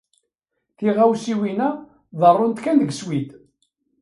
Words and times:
Tiɣawsiwin-a 0.77 1.69
ḍerrunt 2.19 2.61
kan 2.63 2.77
deg 2.81 2.91
Swid. 2.99 3.29